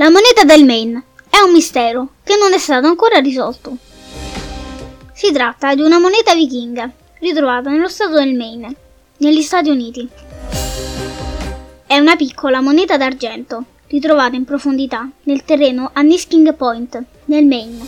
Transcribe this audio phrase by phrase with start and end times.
[0.00, 3.76] La moneta del Maine è un mistero che non è stato ancora risolto.
[5.12, 8.74] Si tratta di una moneta vichinga ritrovata nello stato del Maine,
[9.18, 10.08] negli Stati Uniti.
[11.86, 17.86] È una piccola moneta d'argento ritrovata in profondità nel terreno a Nisking Point, nel Maine.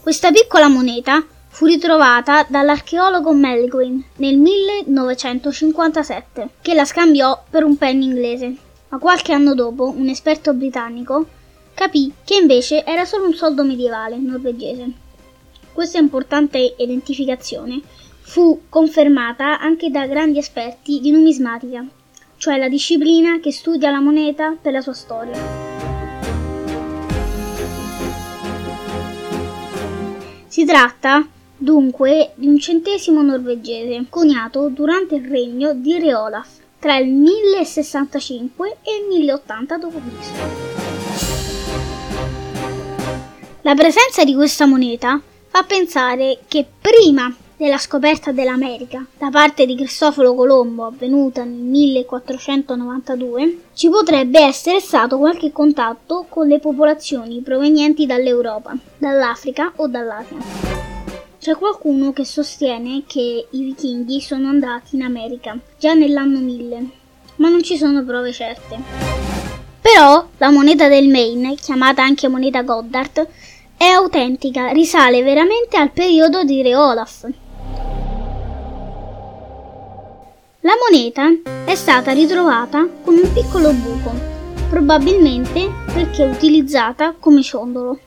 [0.00, 8.04] Questa piccola moneta fu ritrovata dall'archeologo Melguin nel 1957, che la scambiò per un penny
[8.04, 8.54] inglese
[8.88, 11.26] ma qualche anno dopo un esperto britannico
[11.74, 14.90] capì che invece era solo un soldo medievale norvegese.
[15.72, 17.80] Questa importante identificazione
[18.20, 21.86] fu confermata anche da grandi esperti di numismatica,
[22.36, 25.36] cioè la disciplina che studia la moneta per la sua storia.
[30.46, 36.96] Si tratta dunque di un centesimo norvegese coniato durante il regno di Re Olaf tra
[36.96, 39.96] il 1065 e il 1080 d.C.
[43.62, 49.74] La presenza di questa moneta fa pensare che prima della scoperta dell'America da parte di
[49.74, 58.06] Cristoforo Colombo avvenuta nel 1492 ci potrebbe essere stato qualche contatto con le popolazioni provenienti
[58.06, 60.67] dall'Europa, dall'Africa o dall'Asia.
[61.40, 66.90] C'è qualcuno che sostiene che i vichinghi sono andati in America già nell'anno 1000,
[67.36, 68.76] ma non ci sono prove certe.
[69.80, 73.28] Però la moneta del Maine, chiamata anche moneta Goddard,
[73.76, 77.28] è autentica, risale veramente al periodo di Re Olaf.
[80.62, 81.28] La moneta
[81.64, 84.10] è stata ritrovata con un piccolo buco,
[84.68, 88.00] probabilmente perché utilizzata come ciondolo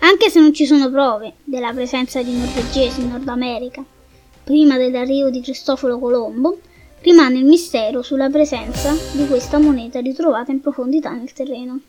[0.00, 3.84] anche se non ci sono prove della presenza di norvegesi in Nord America.
[4.44, 6.60] Prima dell'arrivo di Cristoforo Colombo,
[7.02, 11.80] rimane il mistero sulla presenza di questa moneta ritrovata in profondità nel terreno.